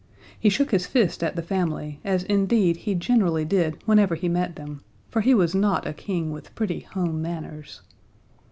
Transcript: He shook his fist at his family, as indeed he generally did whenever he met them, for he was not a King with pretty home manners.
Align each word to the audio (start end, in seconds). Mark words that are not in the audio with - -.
He 0.39 0.49
shook 0.49 0.71
his 0.71 0.87
fist 0.87 1.23
at 1.23 1.35
his 1.35 1.45
family, 1.45 1.99
as 2.03 2.23
indeed 2.23 2.75
he 2.77 2.95
generally 2.95 3.45
did 3.45 3.77
whenever 3.85 4.15
he 4.15 4.27
met 4.27 4.55
them, 4.55 4.81
for 5.09 5.21
he 5.21 5.35
was 5.35 5.53
not 5.53 5.85
a 5.85 5.93
King 5.93 6.31
with 6.31 6.55
pretty 6.55 6.79
home 6.79 7.21
manners. 7.21 7.83